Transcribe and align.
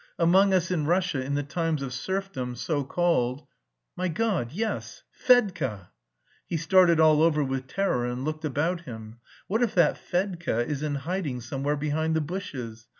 Among 0.17 0.51
us 0.51 0.71
in 0.71 0.87
Russia 0.87 1.21
in 1.23 1.35
the 1.35 1.43
times 1.43 1.83
of 1.83 1.93
serfdom, 1.93 2.55
so 2.55 2.83
called.... 2.83 3.45
My 3.95 4.07
God, 4.07 4.51
yes 4.51 5.03
Fedka!" 5.13 5.89
He 6.47 6.57
started 6.57 6.99
all 6.99 7.21
over 7.21 7.43
with 7.43 7.67
terror 7.67 8.07
and 8.07 8.25
looked 8.25 8.43
about 8.43 8.81
him. 8.81 9.19
"What 9.45 9.61
if 9.61 9.75
that 9.75 9.99
Fedka 9.99 10.65
is 10.65 10.81
in 10.81 10.95
hiding 10.95 11.39
somewhere 11.41 11.77
behind 11.77 12.15
the 12.15 12.21
bushes? 12.21 12.87